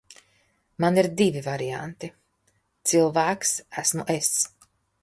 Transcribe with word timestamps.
Man 0.85 0.97
ir 1.01 1.09
divi 1.19 1.43
varianti. 1.49 2.09
Cilvēks 2.93 3.57
esmu 3.85 4.11
es. 4.19 4.35